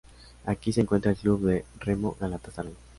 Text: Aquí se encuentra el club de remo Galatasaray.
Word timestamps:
Aquí 0.47 0.73
se 0.73 0.81
encuentra 0.81 1.11
el 1.11 1.17
club 1.17 1.41
de 1.45 1.63
remo 1.79 2.17
Galatasaray. 2.19 2.73